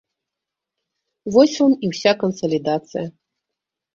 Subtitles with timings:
[1.35, 3.05] Вось вам і ўся кансалідацыя.